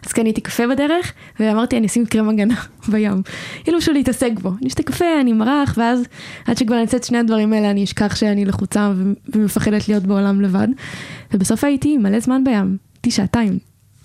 [0.05, 2.55] אז קניתי קפה בדרך, ואמרתי אני אשים קרם הגנה
[2.91, 3.21] בים.
[3.63, 4.51] כאילו בשביל להתעסק בו.
[4.61, 6.03] אני אשתה קפה, אני מרח, ואז
[6.47, 8.91] עד שכבר נצא את שני הדברים האלה, אני אשכח שאני לחוצה
[9.35, 10.67] ומפחדת להיות בעולם לבד.
[11.33, 13.59] ובסוף הייתי מלא זמן בים, הייתי שעתיים.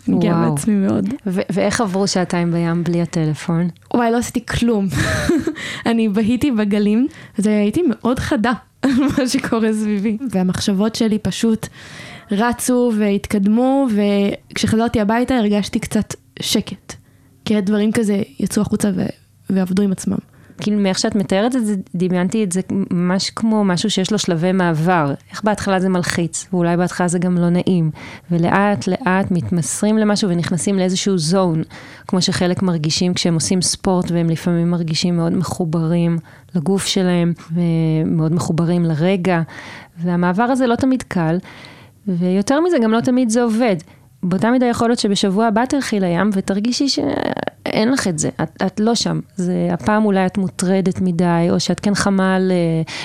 [0.09, 0.55] אני גאה וואו.
[0.55, 1.09] בעצמי מאוד.
[1.27, 3.69] ו- ואיך עברו שעתיים בים בלי הטלפון?
[3.95, 4.89] וואי, לא עשיתי כלום.
[5.87, 7.07] אני בהיתי בגלים,
[7.39, 10.19] והייתי מאוד חדה על מה שקורה סביבי.
[10.31, 11.67] והמחשבות שלי פשוט
[12.31, 13.87] רצו והתקדמו,
[14.51, 16.95] וכשחזרתי הביתה הרגשתי קצת שקט.
[17.45, 19.07] כי הדברים כזה יצאו החוצה ו-
[19.51, 20.19] ועבדו עם עצמם.
[20.61, 24.53] כאילו מאיך שאת מתארת את זה, דמיינתי את זה ממש כמו משהו שיש לו שלבי
[24.53, 25.15] מעבר.
[25.31, 27.91] איך בהתחלה זה מלחיץ, ואולי בהתחלה זה גם לא נעים.
[28.31, 31.63] ולאט לאט מתמסרים למשהו ונכנסים לאיזשהו זון,
[32.09, 36.19] כמו שחלק מרגישים כשהם עושים ספורט, והם לפעמים מרגישים מאוד מחוברים
[36.55, 39.41] לגוף שלהם, ומאוד מחוברים לרגע.
[40.03, 41.39] והמעבר הזה לא תמיד קל,
[42.09, 43.77] ויותר מזה, גם לא תמיד זה עובד.
[44.23, 46.89] באותה מידה יכול להיות שבשבוע הבא תלכי לים ותרגישי
[47.69, 49.21] שאין לך את זה, את, את לא שם.
[49.37, 52.53] זה, הפעם אולי את מוטרדת מדי, או שאת כן חמה ל,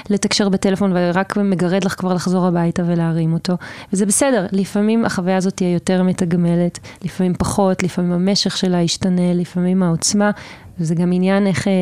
[0.10, 3.54] לתקשר בטלפון ורק מגרד לך כבר לחזור הביתה ולהרים אותו.
[3.94, 9.84] וזה בסדר, לפעמים החוויה הזאת תהיה יותר מתגמלת, לפעמים פחות, לפעמים המשך שלה ישתנה, לפעמים
[9.84, 10.32] העוצמה.
[10.80, 11.74] וזה גם עניין איך אה,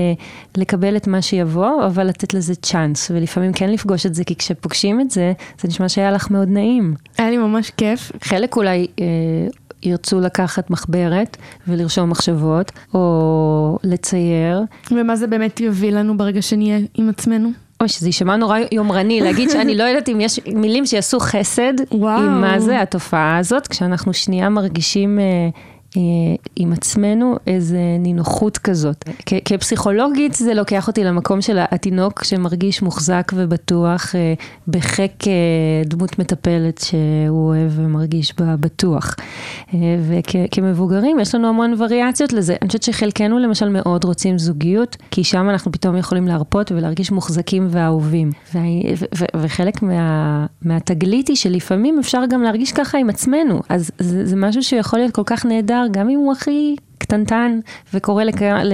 [0.57, 5.01] לקבל את מה שיבוא, אבל לתת לזה צ'אנס, ולפעמים כן לפגוש את זה, כי כשפוגשים
[5.01, 6.93] את זה, זה נשמע שהיה לך מאוד נעים.
[7.17, 8.11] היה לי ממש כיף.
[8.23, 9.05] חלק אולי אה,
[9.83, 17.09] ירצו לקחת מחברת ולרשום מחשבות, או לצייר, ומה זה באמת יוביל לנו ברגע שנהיה עם
[17.09, 17.49] עצמנו?
[17.81, 22.19] או שזה יישמע נורא יומרני, להגיד שאני לא יודעת אם יש מילים שיעשו חסד וואו.
[22.19, 25.19] עם מה זה התופעה הזאת, כשאנחנו שנייה מרגישים...
[25.19, 25.49] אה,
[26.55, 29.05] עם עצמנו איזה נינוחות כזאת.
[29.45, 34.33] כפסיכולוגית זה לוקח אותי למקום של התינוק שמרגיש מוחזק ובטוח אה,
[34.67, 35.33] בחיק אה,
[35.85, 39.15] דמות מטפלת שהוא אוהב ומרגיש בה בטוח.
[39.73, 39.77] אה,
[40.07, 42.55] וכמבוגרים יש לנו המון וריאציות לזה.
[42.61, 47.67] אני חושבת שחלקנו למשל מאוד רוצים זוגיות, כי שם אנחנו פתאום יכולים להרפות ולהרגיש מוחזקים
[47.71, 48.31] ואהובים.
[49.35, 53.61] וחלק מה- מהתגלית היא שלפעמים אפשר גם להרגיש ככה עם עצמנו.
[53.69, 57.59] אז זה, זה משהו שיכול להיות כל כך נהדר, גם אם הוא הכי קטנטן
[57.93, 58.41] וקורה לק...
[58.41, 58.73] ל...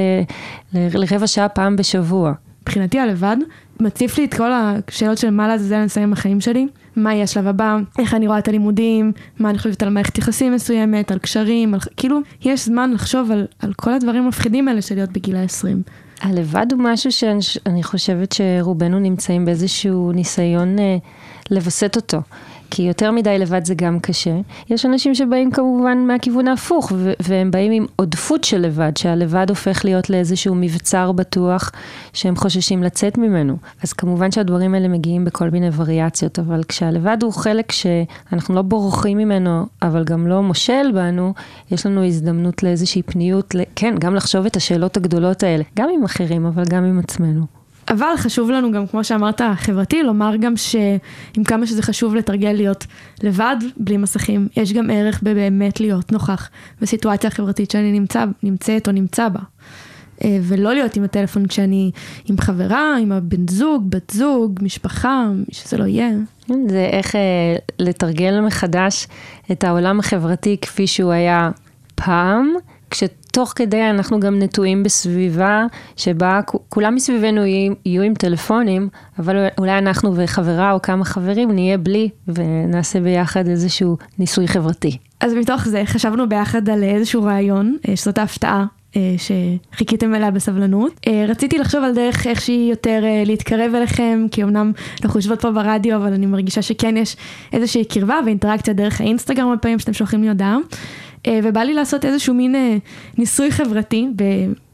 [0.73, 0.97] ל...
[0.97, 2.33] לרבע שעה פעם בשבוע.
[2.61, 3.37] מבחינתי הלבד
[3.79, 7.23] מציף לי את כל השאלות של מה לעזאזל אני אעשה עם החיים שלי, מה יהיה
[7.23, 11.19] השלב הבא, איך אני רואה את הלימודים, מה אני חושבת על מערכת יחסים מסוימת, על
[11.19, 11.79] קשרים, על...
[11.97, 15.91] כאילו, יש זמן לחשוב על, על כל הדברים המפחידים האלה של להיות בגיל ה-20.
[16.21, 20.97] הלבד הוא משהו שאני אני חושבת שרובנו נמצאים באיזשהו ניסיון אה,
[21.51, 22.21] לווסת אותו.
[22.71, 24.35] כי יותר מדי לבד זה גם קשה.
[24.69, 30.09] יש אנשים שבאים כמובן מהכיוון ההפוך, והם באים עם עודפות של לבד, שהלבד הופך להיות
[30.09, 31.71] לאיזשהו מבצר בטוח
[32.13, 33.57] שהם חוששים לצאת ממנו.
[33.83, 39.17] אז כמובן שהדברים האלה מגיעים בכל מיני וריאציות, אבל כשהלבד הוא חלק שאנחנו לא בורחים
[39.17, 41.33] ממנו, אבל גם לא מושל בנו,
[41.71, 46.45] יש לנו הזדמנות לאיזושהי פניות, כן, גם לחשוב את השאלות הגדולות האלה, גם עם אחרים,
[46.45, 47.56] אבל גם עם עצמנו.
[47.89, 52.85] אבל חשוב לנו גם, כמו שאמרת, חברתי, לומר גם שעם כמה שזה חשוב לתרגל להיות
[53.23, 56.49] לבד, בלי מסכים, יש גם ערך בבאמת להיות נוכח
[56.81, 59.39] בסיטואציה החברתית שאני נמצא, נמצאת או נמצא בה.
[60.23, 61.91] אה, ולא להיות עם הטלפון כשאני
[62.25, 66.09] עם חברה, עם הבן זוג, בת זוג, משפחה, מי שזה לא יהיה.
[66.47, 69.07] כן, זה איך אה, לתרגל מחדש
[69.51, 71.49] את העולם החברתי כפי שהוא היה
[71.95, 72.53] פעם,
[72.89, 80.15] כשתוך כדי אנחנו גם נטועים בסביבה שבה כולם מסביבנו יהיו, עם טלפונים, אבל אולי אנחנו
[80.15, 84.97] וחברה או כמה חברים נהיה בלי ונעשה ביחד איזשהו ניסוי חברתי.
[85.19, 88.65] אז מתוך זה חשבנו ביחד על איזשהו רעיון, אה, שזאת ההפתעה.
[88.95, 90.91] אה, שחיכיתם אליה בסבלנות.
[91.07, 94.71] אה, רציתי לחשוב על דרך איך שהיא יותר להתקרב אליכם, כי אמנם
[95.03, 97.15] אנחנו יושבות פה ברדיו, אבל אני מרגישה שכן יש
[97.53, 100.57] איזושהי קרבה ואינטראקציה דרך האינסטגרם הפעמים שאתם שולחים לי הודעה.
[101.27, 102.77] אה, ובא לי לעשות איזשהו מין אה,
[103.17, 104.07] ניסוי חברתי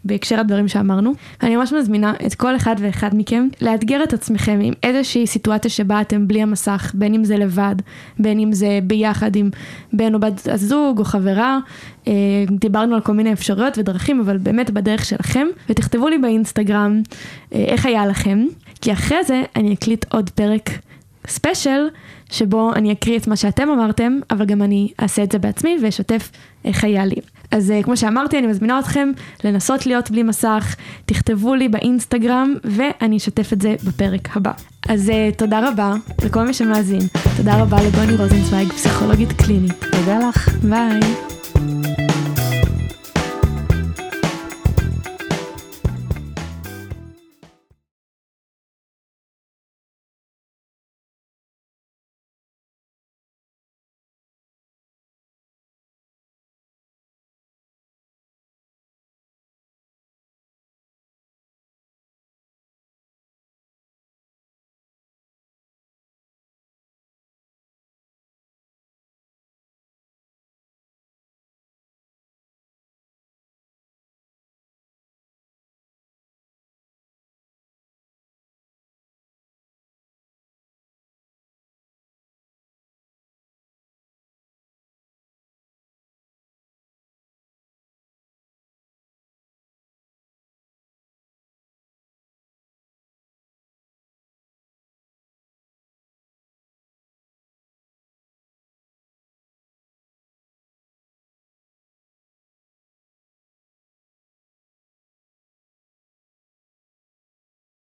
[0.05, 1.13] בהקשר הדברים שאמרנו.
[1.43, 6.01] אני ממש מזמינה את כל אחד ואחד מכם לאתגר את עצמכם עם איזושהי סיטואציה שבה
[6.01, 7.75] אתם בלי המסך, בין אם זה לבד,
[8.19, 9.49] בין אם זה ביחד עם
[9.93, 11.59] בן או בת הזוג או חברה.
[12.07, 12.13] אה,
[12.51, 17.01] דיברנו על כל מיני אפשרויות ודרכים, אבל באמת בדרך שלכם, ותכתבו לי באינסטגרם
[17.51, 18.45] איך היה לכם,
[18.81, 20.69] כי אחרי זה אני אקליט עוד פרק
[21.27, 21.87] special,
[22.31, 26.31] שבו אני אקריא את מה שאתם אמרתם, אבל גם אני אעשה את זה בעצמי ואשתף
[26.65, 27.15] איך היה לי.
[27.51, 29.11] אז אה, כמו שאמרתי, אני מזמינה אתכם
[29.43, 34.51] לנסות להיות בלי מסך, תכתבו לי באינסטגרם ואני אשתף את זה בפרק הבא.
[34.89, 35.93] אז אה, תודה רבה
[36.25, 37.01] לכל מי שמאזין,
[37.37, 39.83] תודה רבה לבוני רוזנצוויג, פסיכולוגית קלינית.
[39.91, 40.49] תודה לך.
[40.63, 40.99] ביי.